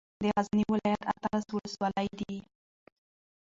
د 0.21 0.23
غزني 0.35 0.63
ولايت 0.73 1.01
اتلس 1.11 1.45
ولسوالۍ 1.51 2.07
دي 2.19 2.35